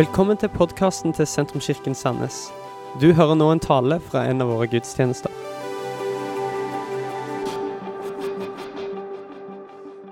[0.00, 2.36] Velkommen til podkasten til Sentrumskirken Sandnes.
[3.00, 5.34] Du hører nå en tale fra en av våre gudstjenester.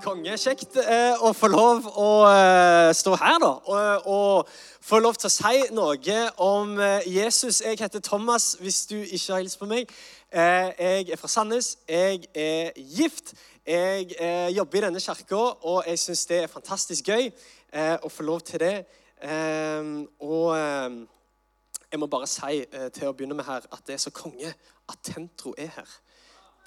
[0.03, 0.35] Konge.
[0.37, 3.49] Kjekt eh, å få lov å eh, stå her, da.
[3.65, 4.53] Og, og
[4.91, 7.63] få lov til å si noe om eh, Jesus.
[7.65, 9.89] Jeg heter Thomas, hvis du ikke har hilst på meg.
[10.29, 11.79] Eh, jeg er fra Sandnes.
[11.89, 13.33] Jeg er gift.
[13.65, 18.13] Jeg eh, jobber i denne kirka, og jeg syns det er fantastisk gøy eh, å
[18.13, 18.75] få lov til det.
[19.23, 21.07] Eh, og eh,
[21.91, 24.53] jeg må bare si eh, til å begynne med her at det er så konge
[24.89, 25.97] at Tentro er her.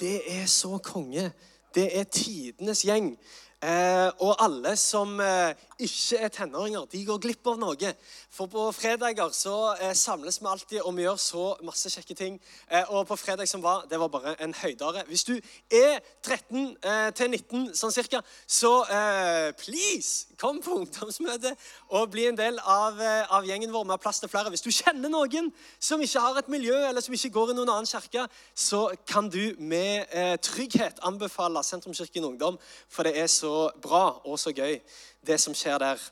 [0.01, 1.31] Det er så konge.
[1.75, 3.15] Det er tidenes gjeng.
[3.63, 7.91] Eh, og alle som eh, ikke er tenåringer, de går glipp av noe.
[8.35, 12.41] For på fredager så eh, samles vi alltid, og vi gjør så masse kjekke ting.
[12.67, 15.05] Eh, og på fredag som var, det var bare en høydare.
[15.07, 15.37] Hvis du
[15.71, 21.55] er 13 eh, til 19 sånn cirka, så eh, please, kom på ungdomsmøte
[21.95, 22.99] og bli en del av,
[23.31, 23.87] av gjengen vår.
[23.87, 24.51] Vi har plass til flere.
[24.51, 27.71] Hvis du kjenner noen som ikke har et miljø, eller som ikke går i noen
[27.77, 28.27] annen kirke,
[28.59, 30.11] så kan du med
[30.43, 32.59] trygghet anbefale Sentrumskirken Ungdom,
[32.91, 33.52] for det er så
[33.83, 34.79] bra og så gøy,
[35.27, 36.03] det som skjer der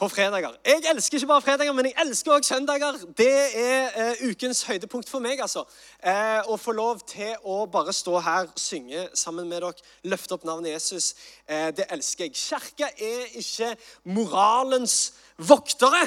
[0.00, 0.54] på fredager.
[0.64, 2.96] Jeg elsker ikke bare fredager, men jeg elsker også søndager.
[3.18, 5.40] Det er eh, ukens høydepunkt for meg.
[5.40, 5.66] altså.
[6.00, 9.74] Eh, å få lov til å bare stå her, synge sammen med dere,
[10.08, 11.12] løfte opp navnet Jesus.
[11.44, 12.36] Eh, det elsker jeg.
[12.40, 13.74] Kirka er ikke
[14.08, 16.06] moralens voktere,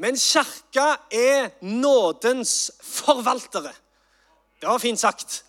[0.00, 3.72] men kirka er nådens forvaltere.
[4.60, 5.44] Det var fint sagt.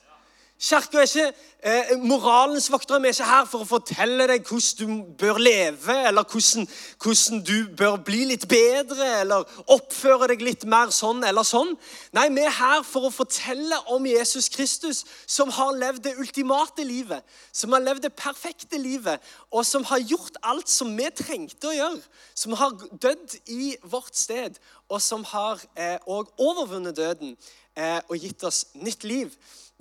[0.61, 1.31] Kirka er ikke
[1.65, 2.99] eh, moralens voktere.
[3.01, 6.67] Vi er ikke her for å fortelle deg hvordan du bør leve, eller hvordan,
[7.01, 11.73] hvordan, du bør bli litt bedre, eller oppføre deg litt mer sånn eller sånn.
[12.13, 16.85] Nei, vi er her for å fortelle om Jesus Kristus, som har levd det ultimate
[16.85, 19.17] livet, som har levd det perfekte livet,
[19.49, 22.03] og som har gjort alt som vi trengte å gjøre.
[22.37, 24.61] Som har dødd i vårt sted,
[24.93, 27.33] og som har eh, overvunnet døden
[27.73, 29.33] eh, og gitt oss nytt liv.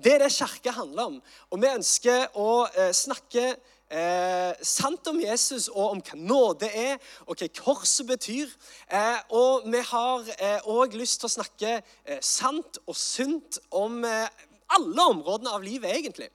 [0.05, 1.23] Det er det kirke handler om.
[1.51, 3.57] Og vi ønsker å eh, snakke
[3.91, 6.97] eh, sant om Jesus og om hva nåde er,
[7.27, 8.49] og hva korset betyr.
[8.89, 10.21] Eh, og vi har
[10.65, 14.29] òg eh, lyst til å snakke eh, sant og sunt om eh,
[14.71, 16.31] alle områdene av livet, egentlig.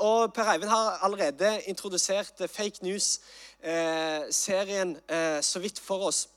[0.00, 4.96] og Per Eivind har allerede introdusert fake news-serien
[5.44, 6.32] så vidt for oss.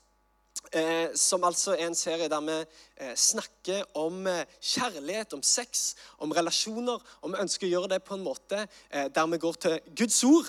[0.72, 2.54] Eh, som altså er en serie der vi
[2.96, 7.02] eh, snakker om eh, kjærlighet, om sex, om relasjoner.
[7.20, 10.22] Og vi ønsker å gjøre det på en måte eh, der vi går til Guds
[10.24, 10.48] ord.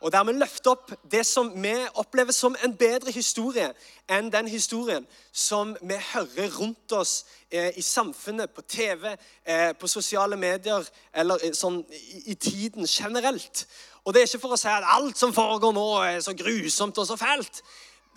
[0.00, 3.70] Og der vi løfter opp det som vi opplever som en bedre historie
[4.12, 9.88] enn den historien som vi hører rundt oss eh, i samfunnet, på TV, eh, på
[9.88, 10.84] sosiale medier
[11.14, 13.64] eller sånn i, i tiden generelt.
[14.04, 16.98] Og det er ikke for å si at alt som foregår nå, er så grusomt
[17.02, 17.64] og så fælt.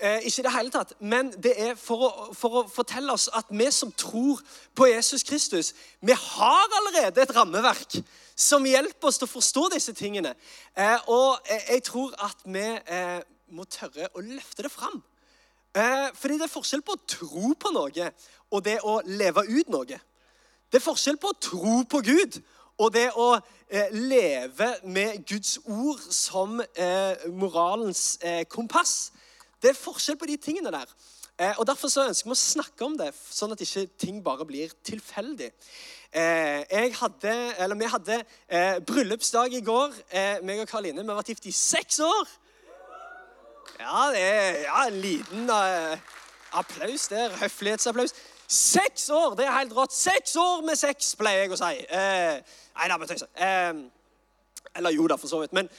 [0.02, 3.26] Eh, ikke i det hele tatt, men det er for å, for å, fortelle oss
[3.36, 4.40] at vi som tror
[4.78, 7.98] på Jesus Kristus, vi har allerede et rammeverk
[8.32, 10.32] som hjelper oss til å forstå disse tingene.
[10.72, 13.20] Eh, og jeg tror at vi eh,
[13.52, 15.02] må tørre å løfte det fram.
[15.76, 18.10] Eh, fordi det er forskjell på å tro på noe
[18.56, 20.00] og det å leve ut noe.
[20.72, 22.40] Det er forskjell på å tro på Gud
[22.80, 26.62] og det å eh, leve med Guds ord som
[27.36, 28.14] moralens
[28.48, 29.10] kompass.
[29.62, 30.92] Det er forskjell på de tingene der.
[31.40, 34.48] Eh, og Derfor så ønsker vi å snakke om det, sånn at ikke ting bare
[34.48, 35.50] blir tilfeldig.
[36.12, 39.94] Eh, hadde, eller Vi hadde eh, bryllupsdag i går,
[40.44, 41.04] meg og Karoline.
[41.04, 42.34] Vi har vært gift i seks år.
[43.80, 45.52] Ja, det er ja, en liten
[46.52, 47.36] applaus der.
[47.40, 48.16] Høflighetsapplaus.
[48.50, 49.36] Seks år!
[49.38, 49.94] Det er helt rått.
[49.94, 51.84] Seks år med sex, pleier jeg å si.
[51.94, 53.30] nei da, bare tøyser.
[54.76, 55.54] eller jo da, for så vidt.
[55.54, 55.70] Men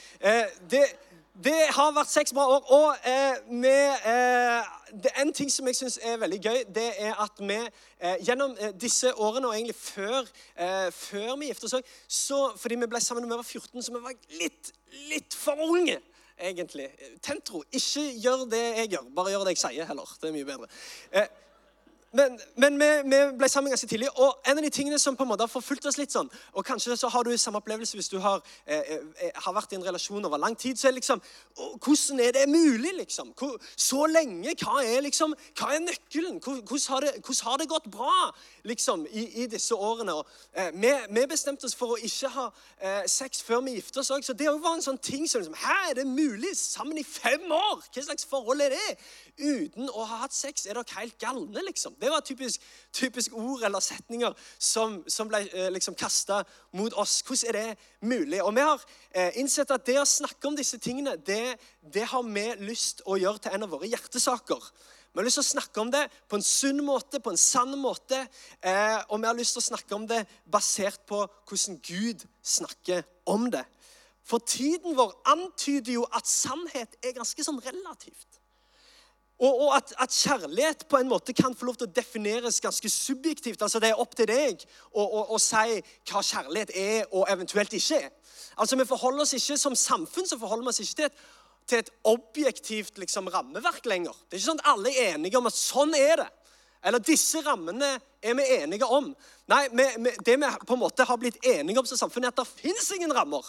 [0.71, 0.85] det
[1.33, 2.65] det har vært seks bra år.
[2.75, 7.39] Og eh, med, eh, en ting som jeg syns er veldig gøy, det er at
[7.39, 12.41] vi eh, gjennom eh, disse årene, og egentlig før, eh, før vi giftet oss så,
[12.57, 14.73] Fordi vi ble sammen da vi var 14, så vi var litt,
[15.11, 15.99] litt for unge.
[16.41, 16.89] egentlig.
[17.21, 19.09] Tentro, ikke gjør det jeg gjør.
[19.15, 20.17] Bare gjør det jeg sier, heller.
[20.21, 20.69] Det er mye bedre.
[21.11, 21.27] Eh,
[22.11, 25.23] men, men vi, vi, ble sammen ganske tidlig, og en av de tingene som på
[25.23, 28.09] en måte har forfulgt oss litt sånn, og Kanskje så har du samme opplevelse hvis
[28.11, 30.79] du har, eh, eh, har vært i en relasjon over lang tid.
[30.79, 31.21] så er liksom,
[31.55, 32.91] Hvordan er det mulig?
[32.95, 33.31] liksom?
[33.75, 34.55] Så lenge?
[34.59, 36.39] Hva er liksom, hva er nøkkelen?
[36.43, 40.13] Hvordan har det, hvordan har det gått bra liksom, i, i disse årene?
[40.13, 42.49] Og, eh, vi, vi, bestemte oss for å ikke ha
[42.79, 44.23] eh, sex før vi gifte oss òg.
[44.27, 46.57] Så det var en sånn ting som liksom, Hæ, er det mulig?
[46.57, 47.87] Sammen i fem år?
[47.87, 48.99] Hva slags forhold er det?
[49.39, 50.67] Uten å ha hatt sex?
[50.67, 51.95] Er dere helt galne, liksom?
[52.01, 52.61] Det var typisk,
[52.93, 56.41] typisk ord eller setninger som, som ble eh, liksom kasta
[56.73, 57.19] mot oss.
[57.27, 58.39] Hvordan er det mulig?
[58.41, 62.25] Og Vi har eh, innsett at det å snakke om disse tingene, det, det har
[62.25, 64.65] vi lyst å gjøre til en av våre hjertesaker.
[65.11, 67.75] Vi har lyst til å snakke om det på en sunn måte, på en sann
[67.77, 68.23] måte.
[68.63, 73.03] Eh, og vi har lyst til å snakke om det basert på hvordan Gud snakker
[73.29, 73.65] om det.
[74.23, 78.30] For tiden vår antyder jo at sannhet er ganske sånn relativt.
[79.41, 82.89] Og, og at, at, kjærlighet på en måte kan få lov til å defineres ganske
[82.93, 83.61] subjektivt.
[83.61, 84.61] Altså Det er opp til deg
[84.93, 85.79] å, si
[86.11, 88.11] hva kjærlighet er og eventuelt ikke er.
[88.61, 91.23] Altså Vi forholder oss ikke som samfunn så forholder vi oss ikke til et
[91.69, 94.15] til et objektivt liksom, rammeverk lenger.
[94.27, 96.29] Det er ikke sånn at alle er enige om at sånn er det.
[96.81, 97.91] Eller disse rammene
[98.25, 99.11] er vi enige om.
[99.51, 102.33] Nei, vi, vi, Det vi på en måte har blitt enige om som samfunn, er
[102.33, 103.45] at det fins ingen rammer.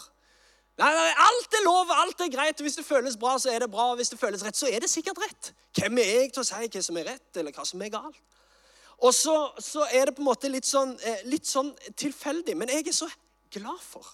[0.77, 2.59] Nei, nei, Alt er lov, alt er greit.
[2.59, 3.91] og Hvis det føles bra, så er det bra.
[3.91, 5.53] og Hvis det føles rett, så er det sikkert rett.
[5.77, 8.21] Hvem er jeg til å si hva som er rett, eller hva som er galt?
[9.03, 12.55] Og så, så er det på en måte litt sånn, eh, litt sånn tilfeldig.
[12.57, 13.09] Men jeg er så
[13.53, 14.07] glad for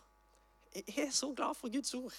[0.76, 2.14] Jeg er så glad for Guds ord.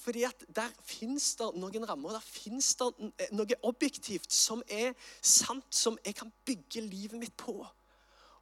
[0.00, 4.92] Fordi at der fins det noen rammer, der fins det noe objektivt som er
[5.22, 7.56] sant, som jeg kan bygge livet mitt på.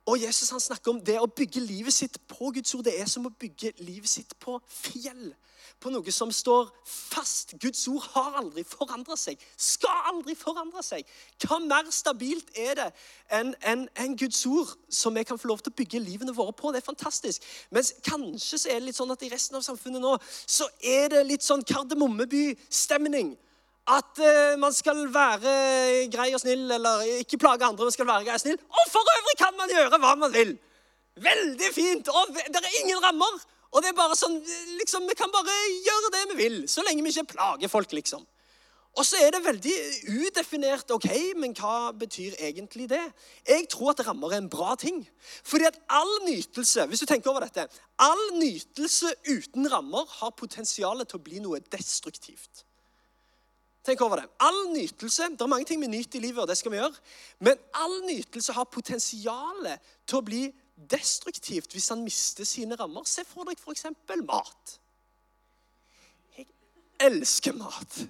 [0.09, 2.87] Og Jesus han snakker om det å bygge livet sitt på Guds ord.
[2.87, 5.29] Det er som å bygge livet sitt på fjell
[5.79, 7.55] på noe som står fast.
[7.63, 11.07] Guds ord har aldri forandra seg, skal aldri forandre seg.
[11.45, 12.89] Hva mer stabilt er det
[13.39, 16.55] enn en, en Guds ord som vi kan få lov til å bygge livene våre
[16.57, 16.73] på?
[16.73, 17.45] Det er fantastisk.
[17.75, 21.13] Mens kanskje så er det litt sånn at i resten av samfunnet nå så er
[21.15, 23.37] det litt sånn Kardemommeby-stemning.
[23.89, 25.53] At uh, man skal være
[26.13, 28.59] grei og snill, eller ikke plage andre, men skal være grei og snill.
[28.69, 30.57] Og for øvrig kan man gjøre hva man vil.
[31.19, 32.09] Veldig fint.
[32.09, 33.39] Og det er ingen rammer.
[33.73, 34.39] Og det er bare sånn,
[34.81, 35.55] liksom, Vi kan bare
[35.85, 38.25] gjøre det vi vil, så lenge vi ikke plager folk, liksom.
[38.99, 39.75] Og så er det veldig
[40.09, 40.91] udefinert.
[40.91, 43.05] ok, Men hva betyr egentlig det?
[43.47, 45.07] Jeg tror at rammer er en bra ting.
[45.45, 47.69] Fordi at all nytelse hvis du tenker over dette,
[47.99, 52.65] all nytelse uten rammer har potensial til å bli noe destruktivt.
[53.89, 54.27] Tenk over det.
[54.45, 56.95] All nytelse, Det er mange ting vi nyter i livet, og det skal vi gjøre.
[57.41, 59.71] Men all nytelse har potensial
[60.07, 60.43] til å bli
[60.91, 63.07] destruktivt hvis han mister sine rammer.
[63.09, 63.87] Se for deg f.eks.
[64.29, 64.75] mat.
[66.37, 66.47] Jeg
[67.09, 68.01] elsker mat.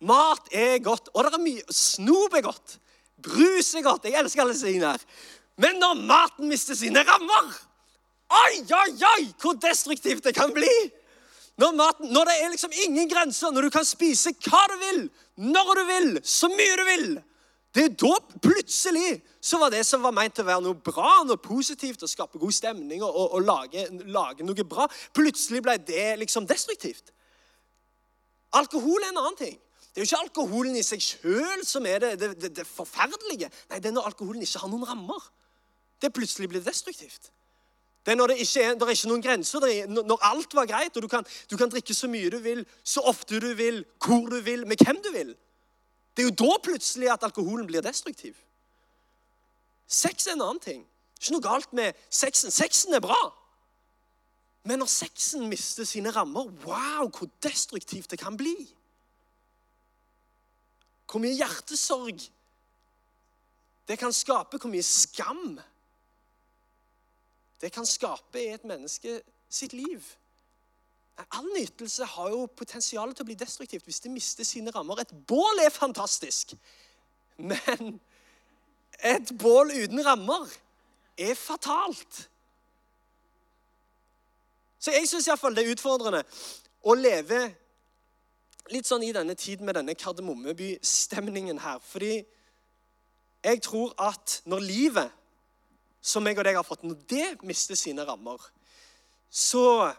[0.00, 2.78] Mat er godt, og det er mye Snop er godt.
[3.20, 4.08] Brus er godt.
[4.08, 5.04] Jeg elsker alle sine her.
[5.60, 7.52] Men når maten mister sine rammer
[8.30, 10.70] Oi, oi, oi, hvor destruktivt det kan bli!
[11.60, 15.02] Når, maten, når det er liksom ingen grenser, når du kan spise hva du vil,
[15.50, 17.10] når du vil, så mye du vil
[17.74, 21.38] det er da plutselig så var det som var meint å være noe bra, noe
[21.38, 26.16] positivt, å skape god stemning og, og, og lage, lage, noe bra, plutselig ble det
[26.18, 27.12] liksom destruktivt.
[28.58, 29.54] Alkohol er en annen ting.
[29.90, 33.50] Det er jo ikke alkoholen i seg sjøl som er det, det, det, det, forferdelige.
[33.70, 35.30] Nei, det er når alkoholen ikke har noen rammer.
[36.02, 37.30] Det plutselig blir destruktivt.
[38.04, 39.64] Det er når det ikke er, det er ikke noen grenser.
[39.68, 42.62] Er, når alt var greit, og du kan, du kan drikke så mye du vil,
[42.84, 45.34] så ofte du vil, hvor du vil, med hvem du vil.
[46.16, 48.38] Det er jo da plutselig at alkoholen blir destruktiv.
[49.90, 50.82] Sex er en annen ting.
[51.20, 52.52] Ikke noe galt med sexen.
[52.54, 53.18] Sexen er bra.
[54.64, 58.54] Men når sexen mister sine rammer, wow, hvor destruktivt det kan bli.
[61.10, 62.20] Hvor mye hjertesorg
[63.88, 65.58] det kan skape, hvor mye skam
[67.60, 69.20] det kan skape i et menneske
[69.50, 70.04] sitt liv.
[71.36, 75.02] All nytelse har jo potensial til å bli destruktivt hvis det mister sine rammer.
[75.02, 76.54] Et bål er fantastisk,
[77.36, 78.00] men
[79.04, 80.48] et bål uten rammer
[81.18, 82.28] er fatalt.
[84.80, 86.22] Så jeg syns iallfall det er utfordrende
[86.88, 87.42] å leve
[88.72, 91.80] litt sånn i denne tiden med denne Kardemommeby-stemningen her.
[91.84, 92.22] Fordi
[93.44, 95.16] jeg tror at når livet,
[96.00, 98.40] som jeg og deg har fått, når det mister sine rammer,
[99.30, 99.92] så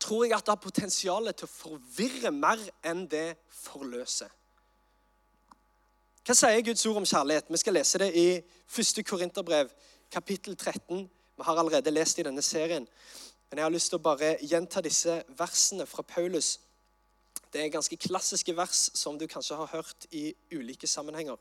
[0.00, 4.32] tror jeg at det har potensial til å forvirre mer enn det forløser.
[6.26, 7.52] Hva sier Guds ord om kjærlighet?
[7.54, 9.02] Vi skal lese det i 1.
[9.06, 9.70] Korinterbrev,
[10.10, 11.04] kapittel 13.
[11.06, 12.88] Vi har allerede lest i denne serien.
[13.46, 16.56] Men jeg har lyst til å bare gjenta disse versene fra Paulus.
[17.52, 21.38] Det er ganske klassiske vers som du kanskje har hørt i ulike sammenhenger.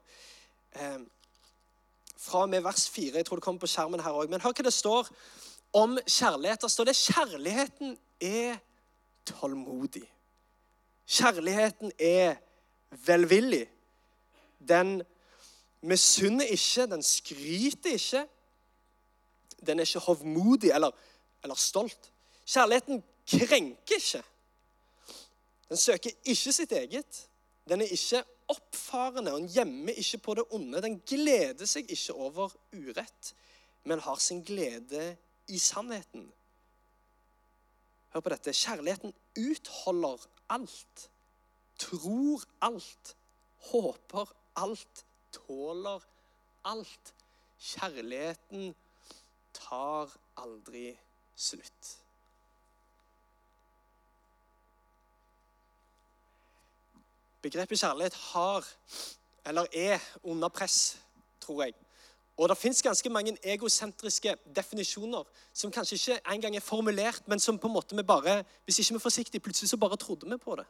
[2.18, 3.16] Fra og med vers 4.
[3.16, 4.30] Jeg tror det kommer på skjermen her òg.
[4.30, 5.10] Men hør hva det står
[5.76, 6.62] om kjærlighet.
[6.62, 8.58] Der står det kjærligheten er
[9.26, 10.06] tålmodig.
[11.08, 12.36] Kjærligheten er
[13.06, 13.66] velvillig.
[14.68, 15.02] Den
[15.82, 18.26] misunner ikke, den skryter ikke.
[19.66, 20.92] Den er ikke hovmodig eller,
[21.44, 22.12] eller stolt.
[22.46, 24.24] Kjærligheten krenker ikke.
[25.70, 27.28] Den søker ikke sitt eget.
[27.70, 30.82] Den er ikke oppfarende, og den gjemmer ikke på det onde.
[30.82, 33.34] Den gleder seg ikke over urett,
[33.84, 35.16] men har sin glede
[35.48, 36.28] i sannheten.
[38.14, 38.54] Hør på dette.
[38.54, 41.10] Kjærligheten utholder alt,
[41.82, 43.16] tror alt,
[43.72, 46.06] håper alt, tåler
[46.66, 47.14] alt.
[47.60, 48.76] Kjærligheten
[49.54, 50.92] tar aldri
[51.36, 52.05] slutt.
[57.46, 58.66] Begrepet kjærlighet har,
[59.46, 60.98] eller er, under press,
[61.42, 61.74] tror jeg.
[62.38, 65.24] Og det fins ganske mange egosentriske definisjoner
[65.54, 68.90] som kanskje ikke engang er formulert, men som på en måte vi bare, hvis ikke
[68.90, 70.66] vi er forsiktige, plutselig så bare trodde vi på det.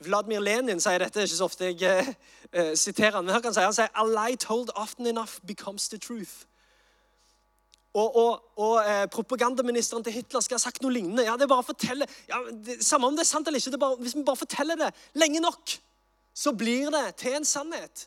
[0.00, 2.14] Vladimir Lenin sier dette, det ikke så ofte jeg eh,
[2.52, 5.88] eh, siterer han, men her kan si, han sier A lie told often enough becomes
[5.88, 6.46] the truth.
[7.96, 11.24] Og, og, og eh, propagandaministeren til Hitler skal ha sagt noe lignende.
[11.24, 13.72] Ja, det er bare å fortelle, ja, det, Samme om det er sant eller ikke,
[13.72, 15.72] det er bare, hvis vi bare forteller det lenge nok,
[16.36, 18.04] så blir det til en sannhet.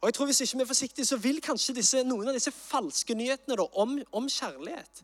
[0.00, 2.52] Og jeg tror Hvis ikke vi er forsiktige, så vil kanskje disse, noen av disse
[2.54, 5.02] falske nyhetene da, om, om, kjærlighet,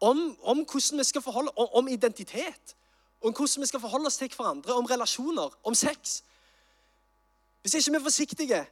[0.00, 2.74] om, om, hvordan vi skal forholde, om, om identitet,
[3.20, 6.22] om hvordan vi skal forholde oss til hverandre, om relasjoner, om sex
[7.62, 8.66] Hvis ikke vi er forsiktige,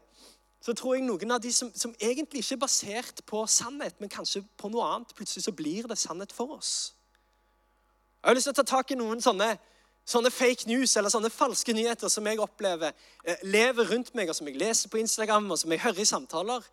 [0.67, 4.11] så tror jeg noen av de som, som, egentlig ikke er basert på sannhet, men
[4.11, 6.73] kanskje på noe annet, plutselig så blir det sannhet for oss.
[8.19, 9.53] Jeg har lyst til å ta tak i noen sånne
[10.07, 12.93] sånne fake news eller sånne falske nyheter som jeg opplever
[13.27, 16.07] eh, lever rundt meg, og som jeg leser på Instagram, og som jeg hører i
[16.07, 16.67] samtaler.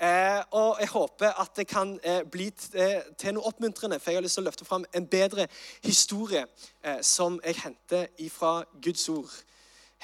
[0.00, 4.20] Eh, og jeg håper at det kan eh, bli eh, til noe oppmuntrende, for jeg
[4.20, 5.48] har lyst til å løfte fram en bedre
[5.84, 6.44] historie
[6.84, 9.32] eh, som jeg henter ifra Guds ord.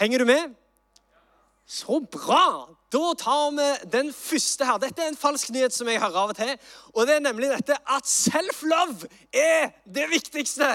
[0.00, 0.60] Henger du med?
[1.74, 2.70] Så bra!
[2.94, 4.78] Da tar vi den første her.
[4.78, 6.52] Dette er en falsk nyhet som jeg hører av og til.
[6.94, 10.68] Og det er nemlig dette at self-love er det viktigste.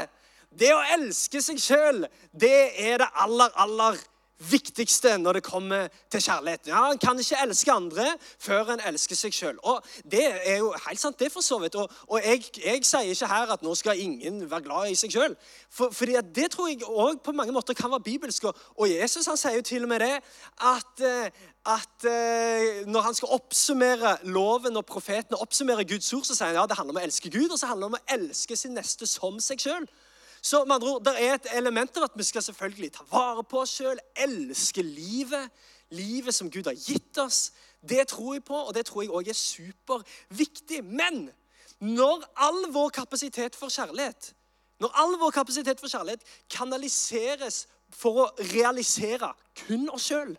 [0.51, 2.03] Det å elske seg sjøl,
[2.35, 6.67] det er det aller, aller viktigste når det kommer til kjærlighet.
[6.67, 8.05] Ja, En kan ikke elske andre
[8.39, 9.57] før en elsker seg sjøl.
[9.63, 11.75] Og det er jo helt sant, det, for så vidt.
[11.75, 15.11] Og, og jeg, jeg, sier ikke her at nå skal ingen være glad i seg
[15.11, 15.35] sjøl.
[15.69, 18.43] For, fordi det tror jeg òg på mange måter kan være bibelsk.
[18.77, 20.15] Og Jesus han sier jo til og med det
[20.63, 21.29] at, eh,
[21.65, 26.61] at eh, når han skal oppsummere loven og profetene oppsummere Guds ord, så sier han
[26.61, 28.77] ja, det handler om å elske Gud, og så handler det om å elske sin
[28.77, 29.89] neste som seg sjøl.
[30.41, 33.43] Så med andre ord, Det er et element av at vi skal selvfølgelig ta vare
[33.43, 35.51] på oss sjøl, elske livet.
[35.89, 37.51] Livet som Gud har gitt oss.
[37.89, 40.83] Det tror jeg på, og det tror jeg òg er superviktig.
[40.83, 41.31] Men
[41.79, 44.33] når all vår kapasitet for kjærlighet
[44.79, 49.33] når all vår kapasitet for kjærlighet kanaliseres for å realisere
[49.65, 50.37] kun oss sjøl,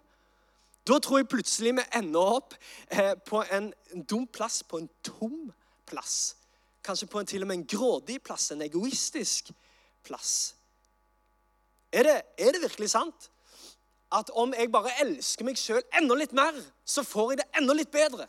[0.88, 2.54] da tror jeg plutselig vi ender opp
[2.88, 3.69] eh, på en
[4.09, 5.50] dum plass, på en tom
[5.85, 6.37] plass.
[6.85, 9.66] Kanskje på en til og med en grådig plass, en egoistisk plass
[10.07, 10.54] plass.
[11.92, 13.30] Er det, er det virkelig sant
[14.14, 17.76] at om jeg bare elsker meg sjøl enda litt mer, så får jeg det enda
[17.78, 18.26] litt bedre?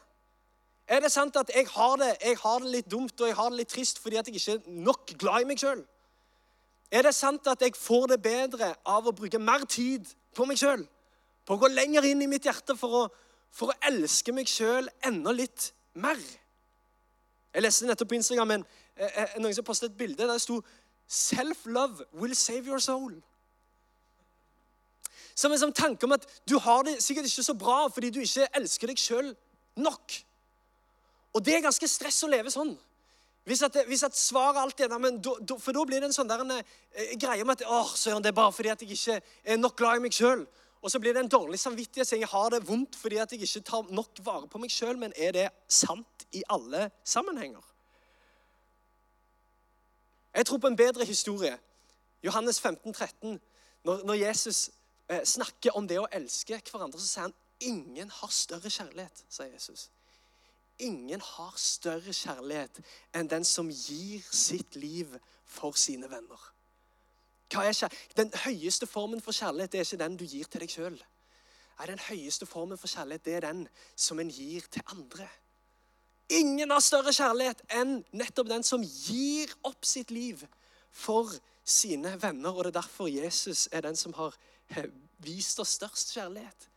[0.92, 3.50] Er det sant at jeg har det, jeg har det litt dumt og jeg har
[3.50, 5.84] det litt trist fordi at jeg ikke er nok glad i meg sjøl?
[6.92, 10.60] Er det sant at jeg får det bedre av å bruke mer tid på meg
[10.60, 10.84] sjøl?
[11.48, 13.04] På å gå lenger inn i mitt hjerte for å,
[13.56, 16.20] for å elske meg sjøl enda litt mer?
[17.52, 20.44] Jeg leste nettopp på Instagram en, eh, eh, noen som postet et bilde der det
[20.44, 20.60] sto
[21.12, 23.12] Self-love will save your soul.
[25.36, 28.22] Som en sånn tanke om at du har det sikkert ikke så bra fordi du
[28.22, 29.34] ikke elsker deg sjøl
[29.76, 30.16] nok.
[31.36, 32.72] Og det er ganske stress å leve sånn.
[33.48, 36.16] Hvis at, hvis at svaret alltid er men do, do, For da blir det en
[36.16, 38.96] sånn der, en, eh, greie om at åh, søren, det er bare fordi at jeg
[38.96, 40.46] ikke er nok glad i meg sjøl.
[40.82, 43.44] Og så blir det en dårlig samvittighet, så jeg har det vondt fordi at jeg
[43.44, 44.96] ikke tar nok vare på meg sjøl.
[45.02, 47.71] Men er det sant i alle sammenhenger?
[50.34, 51.58] Jeg tror på en bedre historie.
[52.24, 53.42] Johannes 15, 13.
[53.84, 54.70] Når, når Jesus
[55.10, 59.26] eh, snakker om det å elske hverandre, så sier han ingen har større kjærlighet.
[59.30, 59.90] sier Jesus.
[60.80, 62.82] Ingen har større kjærlighet
[63.14, 65.14] enn den som gir sitt liv
[65.46, 66.52] for sine venner.
[67.52, 70.98] Er Den høyeste formen for kjærlighet er ikke den du gir til deg sjøl.
[71.88, 75.28] Den høyeste formen for kjærlighet det er den som en gir til andre.
[76.32, 80.46] Ingen har større kjærlighet enn nettopp den som gir opp sitt liv
[80.92, 81.32] for
[81.68, 82.54] sine venner.
[82.54, 84.38] Og det er derfor Jesus er den som har
[85.22, 86.70] vist oss størst kjærlighet.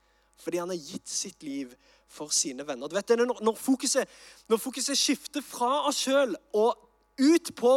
[0.42, 1.75] Fordi han har gitt sitt liv
[2.11, 2.90] for sine venner.
[2.90, 4.11] Du vet, når, fokuset,
[4.50, 6.75] når fokuset skifter fra oss sjøl og
[7.18, 7.71] ut, på,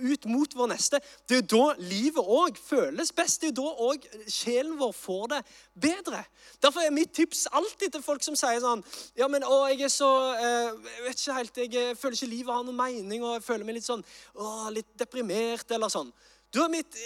[0.00, 1.00] ut, mot vår neste.
[1.28, 3.40] Det er jo da livet òg føles best.
[3.40, 5.40] Det er jo da òg sjelen vår får det
[5.86, 6.22] bedre.
[6.62, 8.82] Derfor er mitt tips alltid til folk som sier sånn
[9.18, 12.54] Ja, men å, jeg er så eh, Jeg vet ikke helt, jeg føler ikke livet
[12.54, 16.12] har noen mening, og jeg føler meg litt sånn å, litt deprimert, eller sånn.
[16.50, 17.00] Da er mitt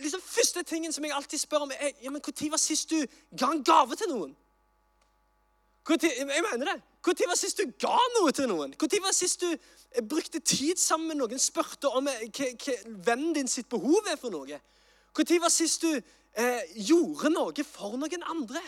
[0.00, 3.00] liksom, Første tingen som jeg alltid spør om, er ja, men når var sist du
[3.36, 4.36] ga en gave til noen?
[5.90, 6.80] jeg mener det.
[7.06, 8.74] Når var sist du ga noe til noen?
[8.76, 12.76] Når var sist du eh, brukte tid sammen med noen, spurte om eh, hva
[13.06, 14.60] vennen din sitt behov er for noe?
[15.16, 18.62] Når var sist du eh, gjorde noe for noen andre.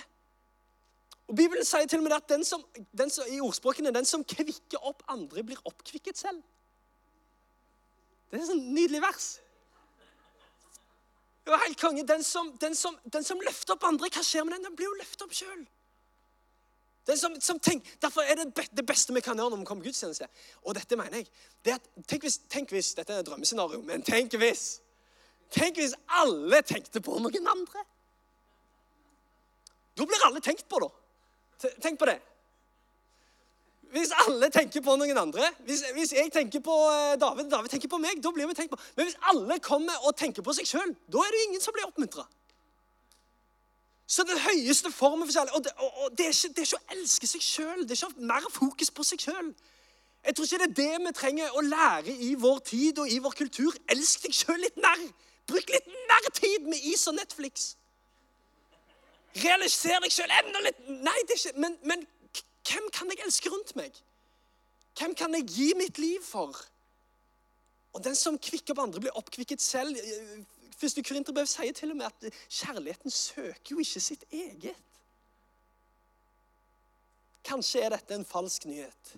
[1.28, 4.24] Og Bibelen sier til og med at den som, den som, i ordspråkene den som
[4.24, 6.42] kvikker opp andre, blir oppkvikket selv.
[8.30, 9.28] Det er et sånn nydelig vers.
[11.42, 12.04] Det var helt konge.
[12.06, 14.66] Den som, den, som, den som, løfter opp andre, hva skjer med den?
[14.68, 15.64] Den blir jo løftet opp sjøl.
[18.02, 20.28] Derfor er det det beste vi kan gjøre når vi kommer på gudstjeneste.
[20.62, 21.26] Og dette mener jeg.
[21.64, 24.80] Det at, tenk, hvis, tenk hvis Dette er et drømmescenario, men tenk hvis
[25.52, 27.82] Tenk hvis alle tenkte på noen andre.
[29.92, 30.88] Da blir alle tenkt på, da.
[31.82, 32.16] Tenk på det.
[33.92, 37.90] Hvis alle tenker på noen andre Hvis, hvis jeg tenker på eh, David, David tenker
[37.92, 38.80] på meg, da blir vi tenkt på.
[38.96, 41.84] Men hvis alle kommer og tenker på seg sjøl, da er det ingen som blir
[41.90, 42.24] oppmuntra.
[44.12, 46.68] Så den høyeste formen for kjærlighet Og, det, og, og det, er ikke, det, er
[46.68, 47.84] ikke, å elske seg sjøl.
[47.88, 49.52] Det er ikke mer fokus på seg sjøl.
[50.22, 53.16] Jeg tror ikke det er det vi trenger å lære i vår tid og i
[53.24, 53.78] vår kultur.
[53.94, 55.06] Elsk deg sjøl litt mer.
[55.48, 57.72] Bruk litt mer tid med is og Netflix.
[59.42, 62.04] Realiser deg sjøl enda litt Nei, det er ikke Men, men
[62.68, 63.96] hvem kan jeg elske rundt meg?
[65.00, 66.52] Hvem kan jeg gi mitt liv for?
[67.96, 69.96] Og den som kvikker opp andre, blir oppkvikket selv.
[70.82, 74.78] Første Korinterbrev sier til og med at kjærligheten søker jo ikke sitt eget.
[77.46, 79.12] Kanskje er dette en falsk nyhet.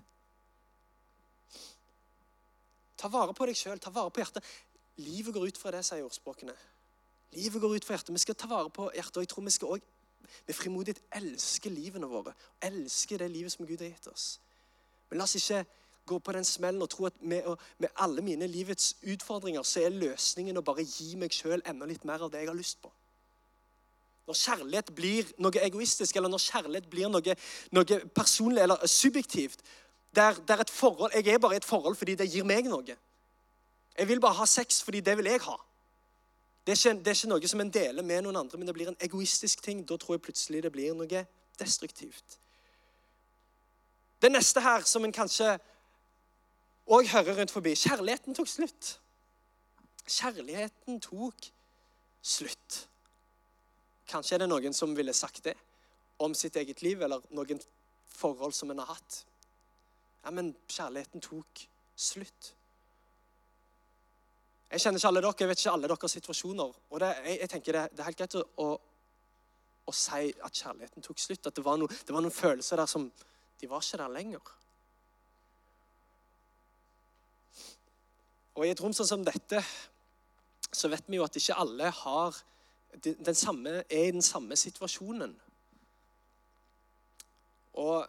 [3.00, 4.44] Ta vare på deg sjøl, ta vare på hjertet.
[5.00, 6.52] Livet går ut fra det, sier ordspråkene.
[7.34, 8.12] Livet går ut fra hjertet.
[8.12, 9.92] Vi skal ta vare på hjertet, og jeg tror vi skal også
[10.44, 12.36] med frimodighet elske livene våre.
[12.64, 14.28] Elske det livet som Gud har gitt oss.
[15.08, 15.64] Men la oss ikke
[16.06, 17.46] gå på den smellen og tro at med,
[17.78, 22.04] med alle mine livets utfordringer så er løsningen å bare gi meg sjøl enda litt
[22.04, 22.92] mer av det jeg har lyst på.
[24.24, 27.36] Når kjærlighet blir noe egoistisk, eller når kjærlighet blir noe,
[27.76, 29.60] noe personlig eller subjektivt,
[30.14, 32.96] der, der, et forhold, jeg er bare i et forhold fordi det gir meg noe.
[33.98, 35.56] Jeg vil bare ha sex fordi det vil jeg ha.
[36.64, 38.74] Det er, ikke, det er, ikke, noe som en deler med noen andre, men det
[38.74, 39.82] blir en egoistisk ting.
[39.84, 41.24] Da tror jeg plutselig det blir noe
[41.60, 42.38] destruktivt.
[44.22, 45.58] Det neste her, som en kanskje
[46.86, 49.00] òg hører rundt forbi Kjærligheten tok slutt.
[50.04, 51.48] Kjærligheten tok
[52.22, 52.80] slutt.
[54.08, 55.54] Kanskje er det noen som ville sagt det
[56.22, 57.60] om sitt eget liv, eller noen
[58.14, 59.24] forhold som en har hatt.
[60.24, 61.64] Ja, men kjærligheten tok
[61.96, 62.52] slutt.
[64.70, 66.78] Jeg kjenner ikke alle dere, jeg vet ikke alle deres situasjoner.
[66.90, 68.68] Og det, jeg, jeg, tenker det, det, er helt greit å,
[69.86, 71.46] å, si at kjærligheten tok slutt.
[71.46, 73.10] At det var, no, det var, noen følelser der som
[73.60, 74.54] De var ikke der lenger.
[78.54, 79.62] Og i et rom sånn som dette
[80.74, 82.36] så vet vi jo at ikke alle har
[83.02, 85.34] den samme, er i den samme situasjonen.
[87.74, 88.06] Og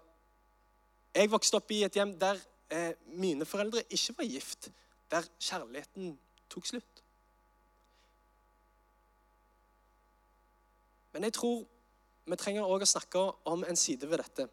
[1.15, 2.37] jeg vokste opp i et hjem der
[2.69, 4.69] eh, mine foreldre ikke var gift.
[5.11, 6.17] Der kjærligheten
[6.49, 7.01] tok slutt.
[11.13, 11.63] Men jeg tror
[12.25, 14.47] vi trenger òg å snakke om en side ved dette.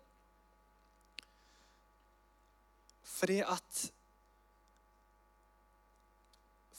[3.17, 3.81] Fordi at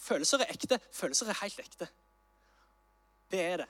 [0.03, 0.79] Følelser er ekte.
[0.91, 1.87] Følelser er helt ekte.
[3.31, 3.65] Det er det.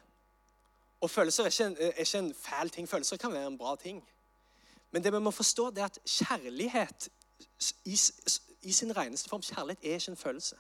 [1.02, 2.90] Og følelser er ikke, en, er ikke en fæl ting.
[2.90, 4.10] Følelser kan være en bra ting.
[4.92, 7.10] Men det vi må forstå, det er at kjærlighet
[7.86, 8.00] i,
[8.62, 10.56] i sin reneste form Kjærlighet er ikke en følelse.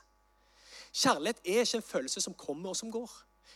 [0.94, 3.12] Kjærlighet er ikke en følelse som kommer og som går.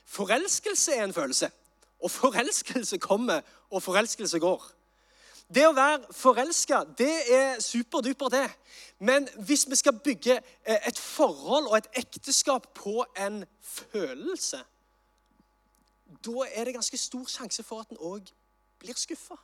[0.05, 1.51] Forelskelse er en følelse.
[1.99, 4.71] Og forelskelse kommer, og forelskelse går.
[5.53, 8.47] Det å være forelska, det er superduper, det.
[8.99, 14.59] Men hvis vi skal bygge eh, et forhold og et ekteskap på en følelse,
[16.25, 18.27] da er det ganske stor sjanse for at en òg
[18.79, 19.37] blir skuffa.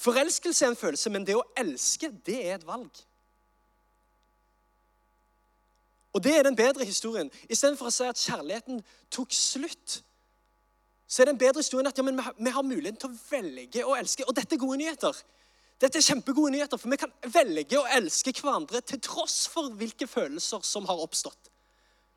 [0.00, 3.02] Forelskelse er en følelse, men det å elske, det er et valg.
[6.12, 7.30] Og det er den bedre historien.
[7.48, 8.80] Istedenfor å si at kjærligheten
[9.12, 10.00] tok slutt,
[11.10, 13.20] så er det en bedre historie enn at ja, vi, vi, har muligheten til å
[13.32, 14.22] velge å elske.
[14.30, 15.16] Og dette er gode nyheter.
[15.82, 20.06] Dette er kjempegode nyheter, For vi kan velge å elske hverandre til tross for hvilke
[20.06, 21.50] følelser som har oppstått.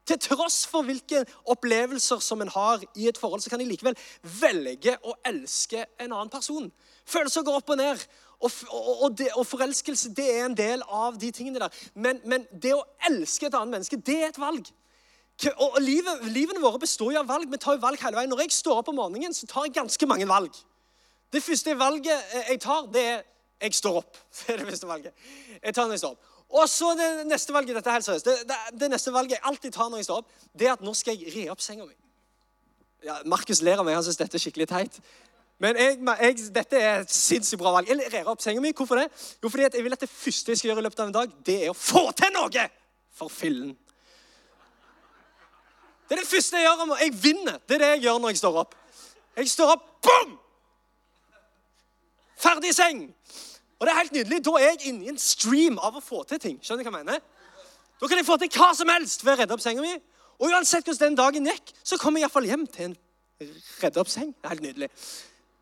[0.06, 3.98] Til tross for hvilke opplevelser som en har i et forhold, så kan jeg likevel
[4.42, 6.70] velge å elske en annen person.
[7.08, 8.06] Følelser går opp og ned.
[8.44, 11.84] Og, og, det, og, forelskelse det er en del av de tingene der.
[11.96, 14.68] Men, men, det å elske et annet menneske, det er et valg.
[15.58, 17.50] Og livet, Livene våre består jo av valg.
[17.52, 18.30] Vi tar jo valg hele veien.
[18.32, 20.54] Når jeg står opp om morgenen, så tar jeg ganske mange valg.
[21.34, 23.24] Det første valget jeg tar, det er
[23.64, 24.18] jeg står opp.
[24.38, 25.14] Det er det første valget.
[25.64, 26.32] Jeg tar når jeg står opp.
[26.54, 29.46] Og så det neste valget dette er helt seriøst, det, det, det, neste valget jeg
[29.50, 31.88] alltid tar når jeg står opp, det er at nå skal jeg re opp senga
[31.88, 31.96] mi.
[33.04, 33.98] Ja, Markus ler av meg.
[33.98, 35.00] Han syns dette er skikkelig teit.
[35.64, 37.90] Men jeg, jeg, dette er et sinnssykt bra valg.
[37.90, 38.74] Jeg rer opp senga mi.
[38.76, 39.08] Hvorfor det?
[39.42, 41.34] Jo, fordi jeg vil at det første jeg skal gjøre i løpet av en dag,
[41.48, 42.68] det er å få til noe
[43.14, 43.74] for fillen.
[46.14, 46.82] Det er det første jeg gjør.
[46.82, 47.58] om- Jeg vinner.
[47.68, 48.76] Det er det jeg gjør når jeg står opp.
[49.38, 50.40] Jeg står opp, bom!
[52.38, 53.16] Ferdig i seng.
[53.80, 54.46] Og det er helt nydelig.
[54.46, 56.60] Da er jeg inne i en stream av å få til ting.
[56.62, 57.20] Skjønner du hva jeg mener?
[58.02, 59.94] Da kan jeg få til hva som helst ved å redde opp senga mi.
[60.40, 62.98] Og uansett hvordan den dagen gikk, så kommer jeg iallfall hjem til en
[63.82, 64.36] redde opp seng.
[64.38, 64.90] Det er helt nydelig.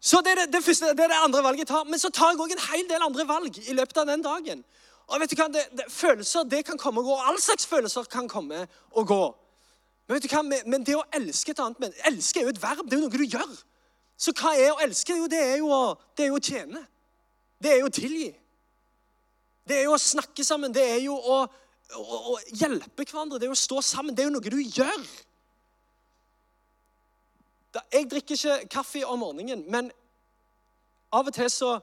[0.02, 1.84] Så det er det, det, første, det er det andre valget jeg tar.
[1.86, 4.66] Men så tar jeg òg en hel del andre valg i løpet av den dagen.
[5.08, 7.16] Og vet du hva, det, Følelser det kan komme og gå.
[7.24, 9.24] All slags følelser kan komme og gå.
[10.12, 12.62] Men vet du hva, men- det å elske et annet menneske Elske er jo et
[12.62, 12.84] verb.
[12.90, 13.64] Det er jo noe du gjør.
[14.20, 15.16] Så hva er å elske?
[15.16, 16.82] Jo, det er jo å, det er jo å tjene.
[17.62, 18.36] Det er jo å tilgi.
[19.66, 20.74] Det er jo å snakke sammen.
[20.76, 21.38] Det er jo å,
[21.96, 23.40] å, å hjelpe hverandre.
[23.40, 24.14] Det er jo å stå sammen.
[24.14, 25.08] Det er jo noe du gjør.
[27.72, 29.92] Da- Jeg drikker ikke kaffe om morgenen, men
[31.14, 31.78] av og til så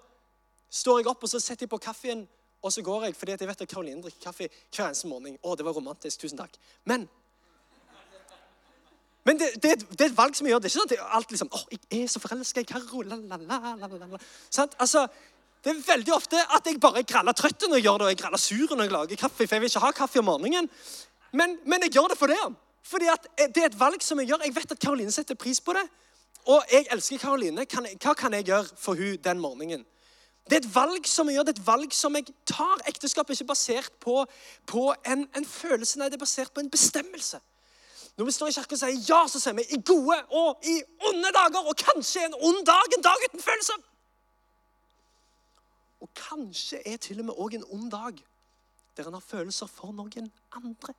[0.70, 2.28] står jeg opp og så setter jeg på kaffen,
[2.62, 5.38] og så går jeg fordi at jeg vet at Karoline drikker kaffe hver eneste morgen.
[5.42, 6.20] Å, det var romantisk.
[6.20, 6.58] Tusen takk.
[6.84, 7.08] Men
[9.28, 10.62] men det, det, et- det er et valg som jeg gjør.
[10.64, 13.18] Det er ikke sånn at alt liksom, åh, jeg er så forelsket i Karo, la?
[14.78, 15.02] Altså,
[15.64, 18.20] det er veldig ofte at jeg bare graller trøtt når jeg gjør det, og jeg
[18.22, 20.70] graller sur når jeg lager kaffe, for jeg vil ikke ha kaffe om morgenen.
[21.32, 22.38] Men, men jeg gjør det for det.
[22.88, 24.44] Fordi at det er et valg som jeg gjør.
[24.46, 25.84] Jeg vet at Karoline setter pris på det.
[26.48, 27.66] Og jeg elsker Karoline.
[27.68, 29.82] Hva kan jeg gjøre for hun den morgenen?
[30.48, 32.80] Det er et valg som jeg gjør, det er et valg som jeg tar.
[32.88, 34.22] Ekteskap er ikke basert på,
[34.70, 37.42] på en, en følelse, nei, det er basert på en bestemmelse.
[38.18, 40.80] Når vi står i kirken og sier ja, så sier vi i gode og i
[41.06, 41.60] onde dager.
[41.70, 43.84] Og kanskje en ond dag, en dag uten følelser.
[46.02, 48.18] Og kanskje er til og med òg en ond dag
[48.96, 50.94] der en har følelser for noen andre.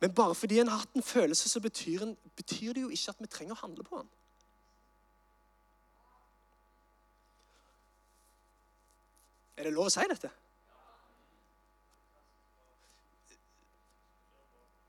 [0.00, 3.10] Men bare fordi en har hatt en følelse, så betyr, en, betyr det jo ikke
[3.10, 4.12] at vi trenger å handle på den.
[9.56, 10.30] Er det lov å si dette?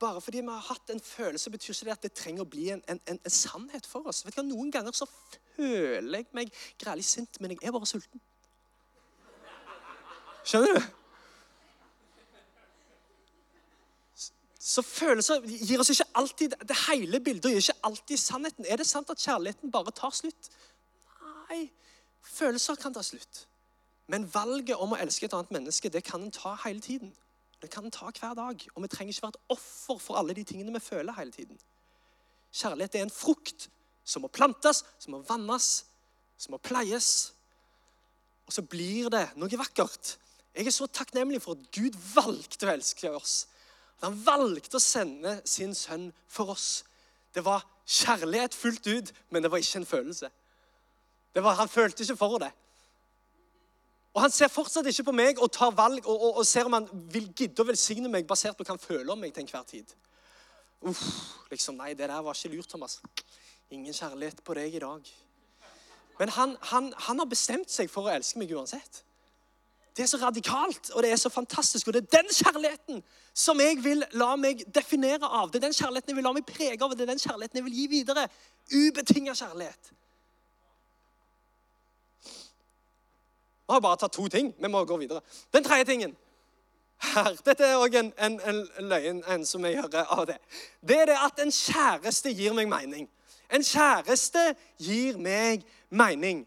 [0.01, 2.71] Bare fordi vi har hatt en følelse, betyr ikke det at det trenger å bli
[2.73, 4.23] en, en, en, en sannhet for oss.
[4.25, 5.05] Vet du hva, Noen ganger så
[5.53, 6.49] føler jeg meg
[6.81, 8.23] grælig sint, men jeg er bare sulten.
[10.41, 10.89] Skjønner du?
[14.61, 18.65] Så følelser gir oss ikke alltid det hele bildet gir ikke alltid sannheten.
[18.65, 20.51] Er det sant at kjærligheten bare tar slutt?
[21.49, 21.65] Nei,
[22.25, 23.45] følelser kan ta slutt.
[24.09, 27.13] Men valget om å elske et annet menneske det kan en ta hele tiden.
[27.61, 28.63] Det kan ta hver dag.
[28.75, 31.59] Og vi trenger ikke være et offer for alle de tingene vi føler hele tiden.
[32.51, 33.69] Kjærlighet er en frukt
[34.03, 35.85] som må plantes, som må vannes,
[36.37, 37.31] som må pleies.
[38.49, 40.17] Og så blir det noe vakkert.
[40.55, 43.45] Jeg er så takknemlig for at Gud valgte å elske oss.
[43.99, 46.81] At han valgte å sende sin sønn for oss.
[47.31, 50.31] Det var kjærlighet fullt ut, men det var ikke en følelse.
[51.35, 52.51] Var, han følte ikke for det.
[54.13, 56.73] Og Han ser fortsatt ikke på meg og tar valg og, og, og ser om
[56.75, 59.63] han vil gidde å velsigne meg basert på hva han føler om meg til enhver
[59.69, 59.93] tid.
[60.81, 61.03] Uff,
[61.51, 62.99] liksom, Nei, det der var ikke lurt, Thomas.
[63.71, 65.13] Ingen kjærlighet på deg i dag.
[66.19, 69.03] Men han, han, han har bestemt seg for å elske meg uansett.
[69.95, 71.87] Det er så radikalt, og det er så fantastisk.
[71.87, 73.01] Og det er den kjærligheten
[73.33, 75.51] som jeg vil la meg definere av.
[75.51, 77.59] Det er den kjærligheten jeg vil la meg prege av, og det er den kjærligheten
[77.59, 78.27] jeg vil gi videre.
[78.71, 79.91] Ubetinga kjærlighet.
[83.71, 84.51] Vi har bare tatt to ting.
[84.59, 85.21] Vi må gå videre.
[85.53, 86.15] Den tredje tingen
[87.01, 88.57] her, Dette er òg en, en, en
[88.91, 90.35] løgn en som jeg hører av det.
[90.83, 93.07] Det er det at en kjæreste gir meg mening.
[93.47, 94.43] En kjæreste
[94.79, 96.43] gir meg mening.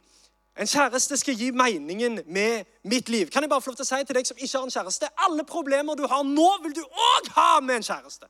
[0.61, 3.33] En kjæreste skal gi meningen med mitt liv.
[3.33, 5.11] Kan jeg bare få lov til å si til deg som ikke har en kjæreste
[5.27, 8.29] Alle problemer du har nå, vil du òg ha med en kjæreste.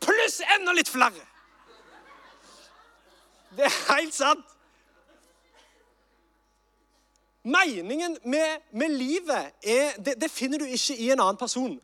[0.00, 1.28] Pluss enda litt flere.
[3.56, 4.55] Det er helt sant.
[7.46, 11.76] Meningen med, med livet er, det, det finner du ikke i en annen person.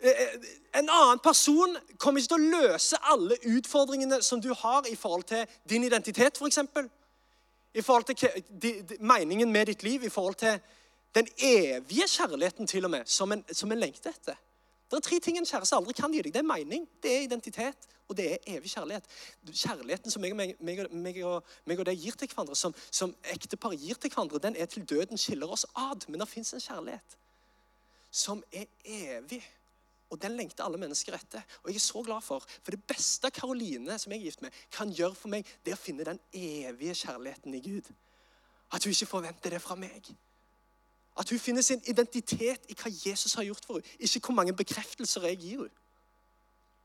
[0.00, 0.38] Eh,
[0.78, 5.24] En annen person kommer ikke til å løse alle utfordringene som du har i forhold
[5.30, 6.58] til din identitet, f.eks.
[7.74, 10.60] I forhold til meningen med ditt liv, i forhold til
[11.14, 14.36] den evige kjærligheten til og med, som en, som en lengter etter.
[14.88, 16.32] Det er tre ting en kjæreste aldri kan gi deg.
[16.32, 19.04] Det er mening, det er identitet, og det er evig kjærlighet.
[19.50, 23.12] Kjærligheten som meg, meg, meg, meg, og, meg og deg gir til hverandre, som, som
[23.34, 26.08] ektepar gir til hverandre, den er til døden skiller oss ad.
[26.08, 27.18] Men det fins en kjærlighet
[28.10, 29.42] som er evig.
[30.08, 31.44] Og den lengter alle mennesker etter.
[31.62, 32.44] Og jeg er så glad for.
[32.62, 35.76] For det beste Karoline, som jeg er gift med, kan gjøre for meg, det er
[35.76, 37.90] å finne den evige kjærligheten i Gud.
[38.72, 40.08] At hun ikke forventer det fra meg.
[41.18, 44.54] At hun finner sin identitet i hva Jesus har gjort for henne, ikke hvor mange
[44.56, 45.84] bekreftelser jeg gir henne.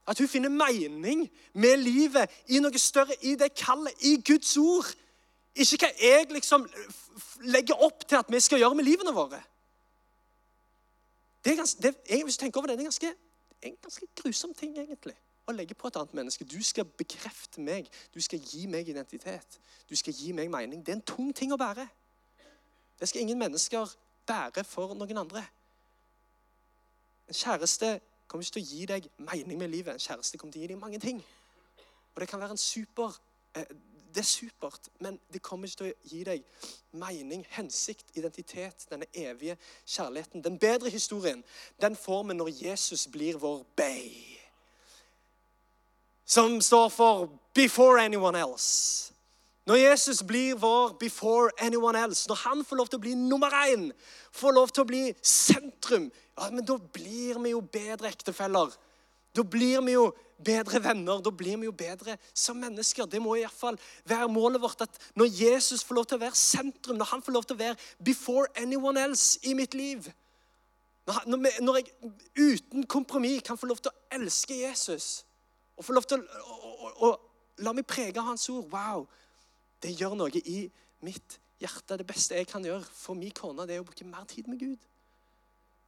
[0.07, 4.89] At hun finner mening med livet i noe større, i det kallet, i Guds ord.
[5.55, 6.65] Ikke hva jeg liksom
[7.47, 9.39] legger opp til at vi skal gjøre med livene våre.
[11.45, 13.13] Det er ganske, det, er, hvis du tenker over det, det er ganske,
[13.61, 15.15] en ganske grusom ting, egentlig.
[15.47, 16.47] Å legge på et annet menneske.
[16.47, 17.87] Du skal bekrefte meg.
[18.15, 19.59] Du skal gi meg identitet.
[19.89, 20.81] Du skal gi meg mening.
[20.83, 21.85] Det er en tung ting å bære.
[22.99, 23.91] Det skal ingen mennesker
[24.27, 25.45] bære for noen andre.
[27.27, 29.93] En kjæreste kommer ikke til å gi deg mening med livet.
[29.93, 31.23] En kjæreste kommer til å gi deg mange ting.
[32.13, 33.15] Og det kan være en super
[33.55, 33.65] eh,
[34.13, 36.43] Det er supert, men det kommer ikke til å gi deg
[37.01, 39.55] mening, hensikt, identitet, denne evige
[39.89, 40.43] kjærligheten.
[40.45, 41.41] Den bedre historien
[41.81, 44.37] den får vi når Jesus blir vår bay.
[46.25, 49.12] Som står for 'before anyone else'.
[49.65, 53.49] Når Jesus blir vår 'before anyone else', når han får lov til å bli nummer
[53.49, 53.91] én,
[54.31, 58.75] får lov til å bli sentrum, ja, men da blir vi jo bedre ektefeller.
[59.35, 61.21] Da blir vi jo bedre venner.
[61.21, 63.05] Da blir vi jo bedre som mennesker.
[63.05, 64.81] Det må i hvert fall være målet vårt.
[64.81, 67.59] at Når Jesus får lov til å være sentrum, når han får lov til å
[67.59, 70.13] være 'before anyone else' i mitt liv
[71.05, 71.85] når jeg
[72.37, 75.25] uten kompromiss kan få lov til å elske Jesus
[75.75, 79.07] og få lov til å, å, å, å la meg prege av hans ord Wow!
[79.83, 80.63] Det gjør noe i
[81.03, 81.97] mitt hjerte.
[81.99, 84.61] Det beste jeg kan gjøre for min kone, det er å bruke mer tid med
[84.61, 84.91] Gud.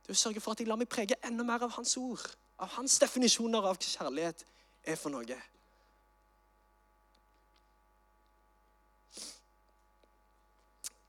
[0.04, 2.26] Det er å sørge for at jeg lar meg prege enda mer av hans ord
[2.58, 4.46] av hans definisjoner av hva kjærlighet
[4.88, 5.40] er for noe.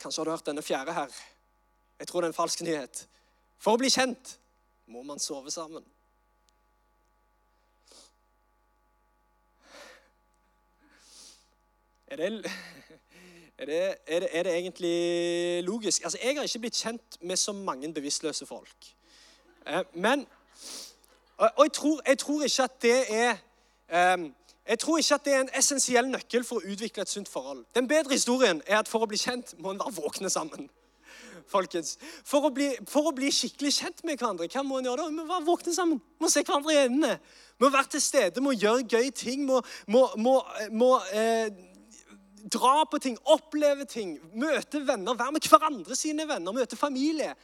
[0.02, 1.12] Kanskje har du hørt denne fjerde her.
[1.98, 3.06] Jeg tror det er en falsk nyhet.
[3.62, 4.36] For å bli kjent
[4.92, 5.84] må man sove sammen.
[12.08, 12.26] Er det,
[13.58, 16.02] er det, er det, er det egentlig logisk?
[16.02, 18.94] Altså, Jeg har ikke blitt kjent med så mange bevisstløse folk.
[19.66, 20.26] Eh, men
[21.38, 23.34] og jeg tror, jeg tror, ikke at det er
[24.14, 24.34] um,
[24.68, 27.64] jeg tror ikke at det er en essensiell nøkkel for å utvikle et sunt forhold.
[27.74, 30.70] Den bedre historien er at for å bli kjent må en være våkne sammen.
[31.54, 31.98] Folkens.
[32.26, 35.10] For å, bli, for å bli skikkelig kjent med hverandre, hva må en gjøre da?
[35.12, 36.00] Vi må være våkne sammen.
[36.00, 37.12] Vi må se hverandre i øynene.
[37.58, 39.44] Vi må være til stede, må gjøre gøy ting.
[39.46, 40.40] Må, må, må,
[40.72, 41.46] må eh,
[42.52, 47.34] dra på ting, oppleve ting, møte venner, være med hverandre sine venner, møte familie.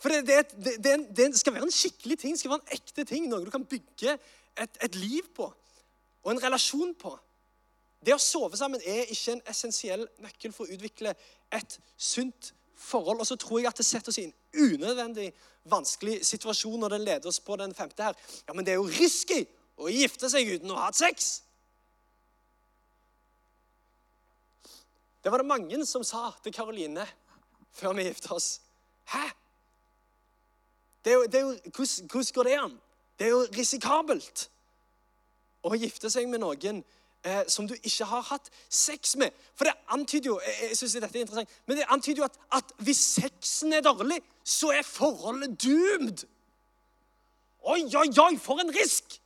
[0.00, 3.06] For det, det, det, det, skal være en skikkelig ting, det skal være en ekte
[3.08, 4.16] ting, noe du kan bygge
[4.56, 5.48] et, et liv på
[6.26, 7.12] og en relasjon på.
[8.02, 11.12] Det å sove sammen er ikke en essensiell nøkkel for å utvikle
[11.54, 13.22] et sunt forhold.
[13.22, 14.34] Og så tror jeg at det setter oss i en
[14.74, 15.30] unødvendig
[15.70, 18.18] vanskelig situasjon når den leder oss på den femte her.
[18.46, 19.44] Ja, men det er jo risky
[19.78, 21.30] å gifte seg uten å ha hatt sex.
[25.26, 27.02] Det var det mange som sa til Karoline
[27.74, 28.60] før vi gifta oss.
[29.10, 29.24] Hæ?
[31.04, 32.76] Det er jo, det er jo, hvordan, hvordan går det an?
[33.18, 34.44] Det er jo risikabelt
[35.66, 36.78] å gifte seg med noen
[37.26, 39.34] eh, som du ikke har hatt sex med.
[39.58, 42.40] For det antyder jo jeg, jeg synes dette er interessant, men det antyder jo at,
[42.62, 46.22] at hvis sexen er dårlig, så er forholdet doomed.
[47.66, 49.18] Oi, oi, oi, for en risk!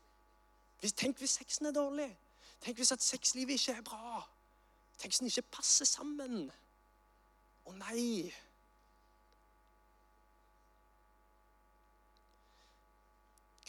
[0.80, 2.08] Hvis, tenk hvis sexen er dårlig.
[2.64, 4.29] Tenk hvis at sexlivet ikke er bra.
[5.02, 6.50] Den ikke passer sammen.
[7.66, 8.28] Å nei.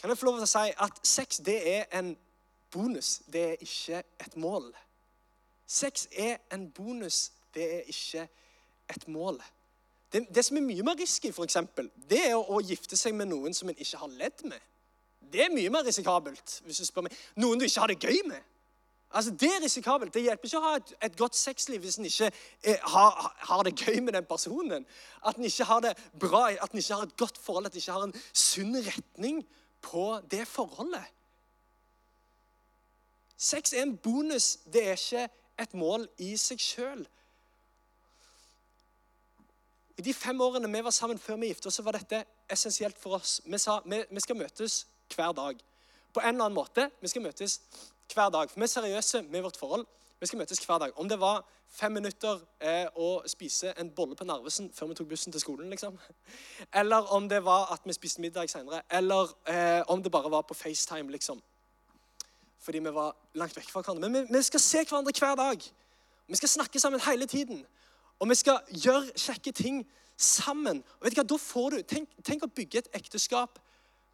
[0.00, 2.12] Kan jeg få lov til å si at sex det er en
[2.72, 4.72] bonus, det er ikke et mål.
[5.66, 8.26] Sex er en bonus, det er ikke
[8.90, 9.38] et mål.
[10.12, 13.14] Det, det som er mye mer risky, for eksempel, det er å, å gifte seg
[13.16, 14.60] med noen som en ikke har ledd med.
[15.32, 16.58] Det er mye mer risikabelt.
[16.66, 17.16] hvis du spør meg.
[17.40, 18.51] Noen du ikke har det gøy med.
[19.12, 20.14] Altså, Det er risikabelt.
[20.14, 23.64] Det hjelper ikke å ha et, et godt sexliv hvis en ikke er, har, har,
[23.66, 24.86] det gøy med den personen.
[25.26, 27.82] At en ikke har det bra, at en ikke har et godt forhold, at en
[27.82, 29.42] ikke har en sunn retning
[29.84, 31.04] på det forholdet.
[33.36, 35.28] Sex er en bonus, det er ikke
[35.62, 37.02] et mål i seg sjøl.
[39.98, 43.18] I de fem årene vi var sammen før vi giftet oss, var dette essensielt for
[43.18, 43.40] oss.
[43.44, 45.58] Vi sa vi, vi skal møtes hver dag.
[46.12, 46.88] På en eller annen måte.
[47.00, 47.58] Vi skal møtes
[48.14, 48.50] hver dag.
[48.50, 49.86] For vi er seriøse med vårt forhold.
[50.20, 50.98] Vi skal møtes hver dag.
[50.98, 55.08] Om det var fem minutter eh, å spise en bolle på Narvesen før vi tok
[55.10, 55.96] bussen til skolen, liksom.
[56.80, 58.82] Eller om det var at vi spiste middag seinere.
[58.90, 61.40] Eller eh, om det bare var på FaceTime, liksom.
[62.62, 64.08] Fordi vi var langt vekk fra hverandre.
[64.08, 65.66] Men vi, vi skal se hverandre hver dag.
[66.28, 67.64] Vi skal snakke sammen hele tiden.
[68.20, 69.82] Og vi skal gjøre kjekke ting
[70.16, 70.84] sammen.
[71.00, 73.58] Og vet du hva, da får du, Tenk, tenk å bygge et ekteskap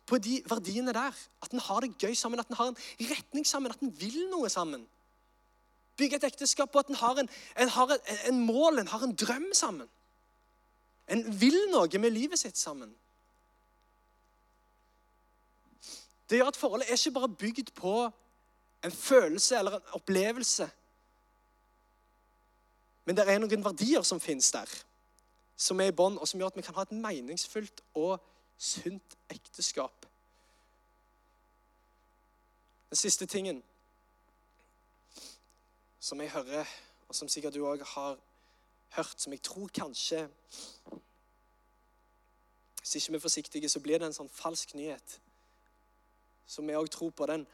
[0.09, 1.16] på de verdiene der.
[1.42, 2.79] At en har det gøy sammen, at en har en
[3.11, 4.87] retning sammen, at en vil noe sammen.
[5.99, 9.05] Bygge et ekteskap på at en har en, en, har en, en mål, en har
[9.05, 9.88] en drøm sammen.
[11.09, 12.90] En vil noe med livet sitt sammen.
[16.29, 17.94] Det gjør at forholdet er ikke bare bygd på
[18.85, 20.68] en følelse eller en opplevelse.
[23.05, 24.68] Men det er noen verdier som finnes der,
[25.57, 28.18] som er i bånn, og som gjør at vi kan ha et meningsfullt og
[28.59, 30.07] sunt ekteskap.
[32.90, 33.62] Den siste tingen
[36.01, 36.64] som jeg hører,
[37.09, 38.18] og som sikkert du òg har
[38.88, 40.29] hørt, som jeg tror kanskje
[42.81, 45.21] Hvis ikke vi er forsiktige, så blir det en sånn falsk nyhet.
[46.49, 47.47] som vi òg tror på den.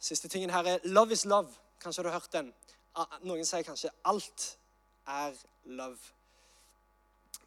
[0.00, 1.54] Siste tingen her er 'love is love'.
[1.80, 2.54] Kanskje du har hørt den.
[3.22, 4.58] Noen sier kanskje 'alt
[5.06, 6.12] er love'.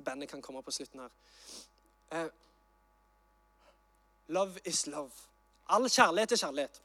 [0.06, 1.10] Bandet kan komme på slutten her.
[2.14, 2.30] Uh,
[4.28, 5.12] love is love.
[5.70, 6.82] All kjærlighet er kjærlighet.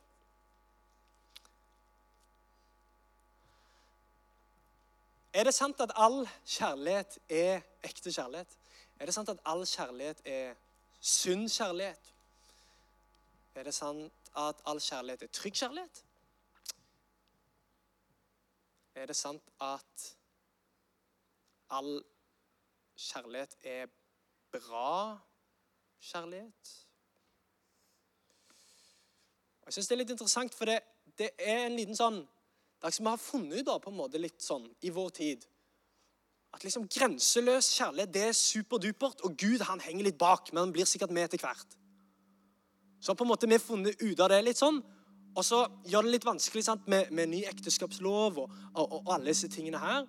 [5.33, 8.57] Er det sant at all kjærlighet er ekte kjærlighet?
[8.99, 10.55] Er det sant at all kjærlighet er
[11.01, 12.15] sunn kjærlighet?
[13.55, 16.05] Er det sant at all kjærlighet er trygg kjærlighet?
[18.95, 20.17] Er det sant at
[21.71, 22.05] all
[22.97, 23.87] kjærlighet er
[24.53, 25.19] bra
[26.11, 26.75] kjærlighet?
[29.67, 30.81] Jeg syns det er litt interessant, for det,
[31.21, 32.23] det er en liten sånn
[32.79, 35.43] det er som vi har funnet da, på en måte litt sånn i vår tid.
[36.55, 40.75] At liksom grenseløs kjærlighet det er superdupert, og Gud han henger litt bak, men han
[40.75, 41.75] blir sikkert med etter hvert.
[43.03, 44.79] Så på en måte vi har funnet ut av det litt sånn,
[45.35, 49.31] og så gjør det litt vanskelig sant, med, med ny ekteskapslov og, og, og, alle
[49.31, 50.07] disse tingene her.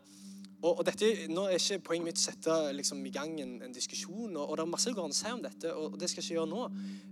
[0.60, 3.76] Og, og dette, Nå er ikke poenget mitt å sette liksom, i gang en, en
[3.76, 6.20] diskusjon, og, det er masse det går an å si om dette, og det skal
[6.20, 6.66] jeg ikke gjøre nå.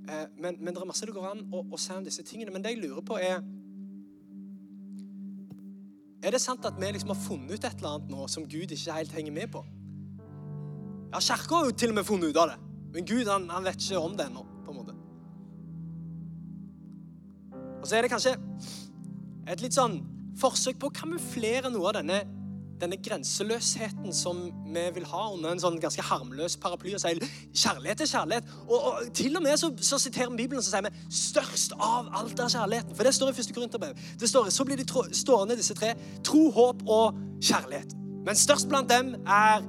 [0.09, 2.51] Eh, men, men, det er masse det går an å, å si om disse tingene.
[2.51, 3.39] Men det jeg lurer på, er
[6.27, 8.71] er det sant at vi liksom har funnet ut et eller annet nå som Gud
[8.73, 9.61] ikke helt henger med på?
[11.13, 12.57] Ja, Kirka har jo til og med funnet ut av det,
[12.95, 14.43] men Gud han, han vet ikke om det ennå.
[14.65, 14.95] på en måte.
[17.79, 18.33] Og så er det kanskje
[19.47, 20.01] et litt sånn
[20.41, 22.25] forsøk på å kamuflere noe av denne
[22.81, 24.39] denne grenseløsheten som
[24.73, 28.51] vi vil ha under en sånn ganske harmløs paraply og sier kjærlighet er kjærlighet.
[28.67, 32.11] Og, og til og med så, så siterer vi Bibelen så sier vi 'størst av
[32.19, 32.95] alt er kjærligheten'.
[32.95, 33.53] For det står i 1.
[33.55, 34.03] Korinterbrev.
[34.19, 35.93] Det står, så blir de tro, stående, disse tre.
[36.23, 37.95] Tro, håp og kjærlighet.
[38.25, 39.63] Men størst blant dem er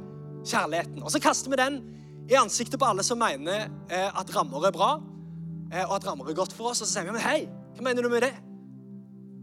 [0.44, 1.03] kjærligheten.
[1.03, 1.81] Og så kaster vi den
[2.29, 4.99] i ansiktet på alle som mener eh, at rammer er bra,
[5.73, 6.83] eh, og at rammer er godt for oss.
[6.83, 7.40] Og så sier vi men hei,
[7.77, 8.35] hva mener du med det?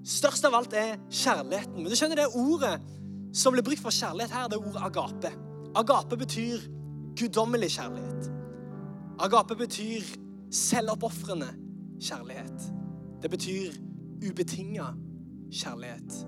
[0.06, 1.80] Størst av alt er kjærligheten.
[1.80, 2.76] Men du skjønner det ordet
[3.36, 5.32] som blir brukt for kjærlighet her, det er ordet agape.
[5.76, 6.58] Agape betyr
[7.20, 8.32] guddommelig kjærlighet.
[9.20, 10.02] Agape betyr
[10.52, 11.48] selvoppofrende
[12.02, 12.74] kjærlighet.
[13.22, 13.72] Det betyr
[14.30, 14.86] ubetinga
[15.52, 16.28] kjærlighet.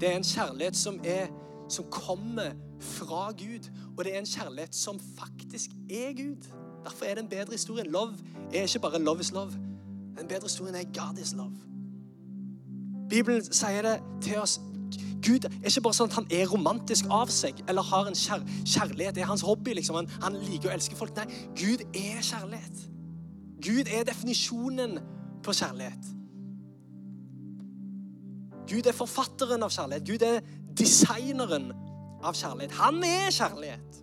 [0.00, 1.26] Det er en kjærlighet som, er,
[1.68, 6.48] som kommer fra Gud, og det er en kjærlighet som faktisk er Gud.
[6.84, 7.84] Derfor er det en bedre historie.
[7.84, 8.14] Love
[8.54, 9.58] er ikke bare 'love is love'.
[10.18, 11.68] Den bedre historien er 'God is love'.
[13.10, 14.60] Bibelen sier det til oss
[15.24, 18.44] Gud er ikke bare sånn at han er romantisk av seg eller har en kjær
[18.62, 19.16] kjærlighet.
[19.16, 19.74] Det er hans hobby.
[19.76, 19.98] liksom.
[19.98, 21.16] Han, han, liker å elske folk.
[21.16, 21.26] Nei,
[21.58, 22.84] Gud er kjærlighet.
[23.64, 24.98] Gud er definisjonen
[25.44, 26.14] på kjærlighet.
[28.68, 30.06] Gud er forfatteren av kjærlighet.
[30.08, 30.40] Gud er
[30.78, 31.72] designeren
[32.22, 32.76] av kjærlighet.
[32.78, 34.02] Han er kjærlighet.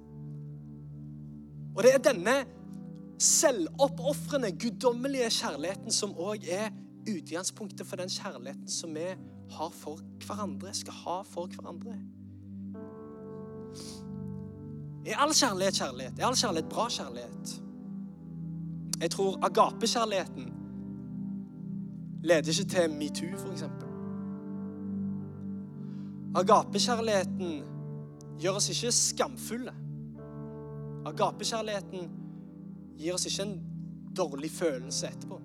[1.75, 2.35] Og det er denne
[3.21, 6.71] selvoppofrende, guddommelige kjærligheten som òg er
[7.07, 9.07] utgangspunktet for den kjærligheten som vi
[9.51, 11.95] har for hverandre, skal ha for hverandre.
[15.05, 16.19] Er all kjærlighet kjærlighet?
[16.19, 17.61] Er all kjærlighet bra kjærlighet?
[19.01, 20.53] Jeg tror agapekjærligheten
[22.23, 23.63] leder ikke til metoo, f.eks.
[26.35, 27.63] Agapekjærligheten
[28.39, 29.73] gjør oss ikke skamfulle.
[31.05, 32.09] Agapekjærligheten
[32.97, 33.59] gir oss ikke en
[34.17, 35.39] dårlig følelse etterpå.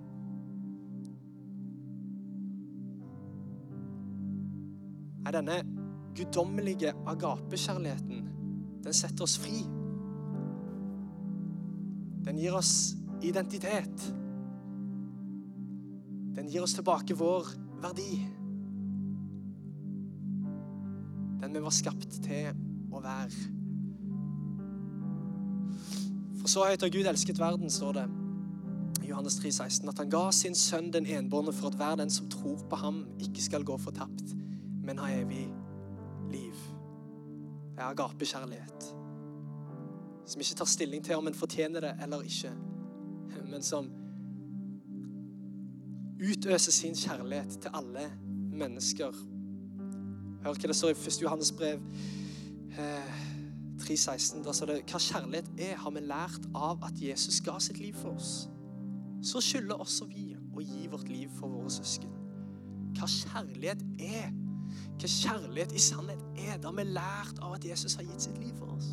[5.31, 5.61] Er denne
[6.17, 8.27] guddommelige agapekjærligheten.
[8.83, 9.61] Den setter oss fri.
[12.25, 14.11] Den gir oss identitet.
[16.35, 17.47] Den gir oss tilbake vår
[17.81, 18.11] verdi.
[21.41, 22.51] Den vi var skapt til
[22.91, 23.47] å være.
[26.41, 28.07] For så høyt har Gud elsket verden, står det
[29.01, 32.13] i Johannes 3, 16, at han ga sin sønn den enbårne for at hver den
[32.13, 34.33] som tror på ham, ikke skal gå fortapt,
[34.83, 35.45] men ha evig
[36.31, 36.57] liv.
[37.71, 38.91] Det er agapekjærlighet.
[40.25, 42.51] Som ikke tar stilling til om en fortjener det eller ikke,
[43.51, 43.91] men som
[46.21, 48.11] utøser sin kjærlighet til alle
[48.53, 49.11] mennesker.
[50.43, 51.21] Hør hva det står i 1.
[51.21, 51.81] Johannes brev
[53.81, 54.37] 3,16.
[54.37, 57.81] Eh, da står det hva kjærlighet er, har vi lært av at Jesus ga sitt
[57.81, 58.47] liv for oss.
[59.23, 62.13] Så skylder også vi å gi vårt liv for våre søsken.
[62.97, 64.31] Hva kjærlighet er,
[65.01, 66.57] hva kjærlighet i sannhet er.
[66.57, 68.89] Det har vi lært av at Jesus har gitt sitt liv for oss.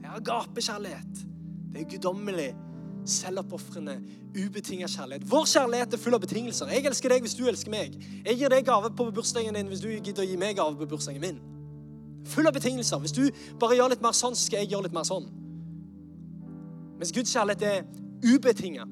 [0.00, 1.26] Det er agapekjærlighet.
[1.72, 2.48] Det er guddommelig,
[3.06, 3.96] selvoppofrende,
[4.36, 5.26] ubetinga kjærlighet.
[5.30, 6.70] Vår kjærlighet er full av betingelser.
[6.72, 7.98] Jeg elsker deg hvis du elsker meg.
[8.26, 10.88] Jeg gir deg gave på bursdagen din hvis du gidder å gi meg gave på
[10.94, 11.42] bursdagen min.
[12.26, 12.98] Full av betingelser.
[13.02, 13.28] Hvis du
[13.60, 15.28] bare gjør litt mer sånn, så skal jeg gjøre litt mer sånn.
[16.96, 17.84] Mens Guds kjærlighet er
[18.24, 18.88] ubetinga.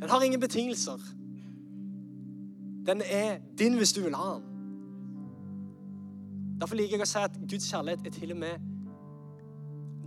[0.00, 1.02] Den har ingen betingelser.
[2.86, 4.51] Den er din hvis du vil ha den.
[6.62, 8.66] Derfor liker jeg å si at Guds kjærlighet er til og med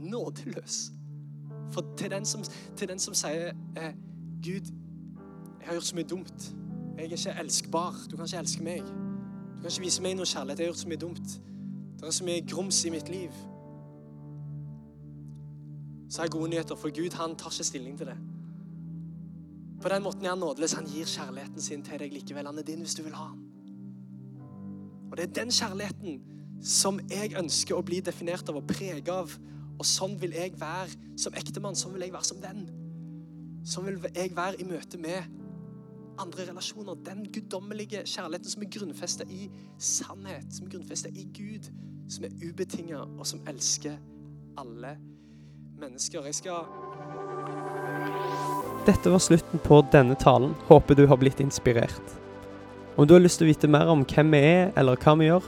[0.07, 0.75] nådeløs.
[1.73, 2.43] For til den som,
[2.79, 3.95] til den som sier eh,
[4.39, 4.69] Gud,
[5.59, 6.45] jeg har gjort så mye dumt.
[6.95, 7.97] Jeg er ikke elskbar.
[8.07, 8.87] Du kan ikke elske meg.
[8.87, 10.61] Du kan ikke vise meg noe kjærlighet.
[10.61, 11.33] Jeg har gjort så mye dumt.
[11.97, 13.41] Det er så mye grums i mitt liv.
[16.07, 18.15] Så har jeg gode nyheter, for Gud han tar ikke stilling til det.
[19.81, 20.77] På den måten er han nådeløs.
[20.79, 22.47] Han gir kjærligheten sin til deg likevel.
[22.47, 23.43] Han er din hvis du vil ha den.
[25.11, 29.33] Og det er den kjærligheten som jeg ønsker å bli definert av og prege av.
[29.75, 31.75] Og sånn vil jeg være som ektemann.
[31.75, 32.67] Sånn vil jeg være som venn.
[33.65, 35.25] Sånn vil jeg være i møte med
[36.21, 36.95] andre relasjoner.
[37.05, 39.49] Den guddommelige kjærligheten som er grunnfesta i
[39.81, 41.67] sannhet, som er grunnfesta i Gud,
[42.09, 43.97] som er ubetinga, og som elsker
[44.57, 44.95] alle
[45.79, 46.25] mennesker.
[46.29, 46.65] Jeg skal
[48.85, 50.53] Dette var slutten på denne talen.
[50.69, 52.15] Håper du har blitt inspirert.
[52.95, 55.25] Om du har lyst til å vite mer om hvem vi er, eller hva vi
[55.27, 55.47] gjør,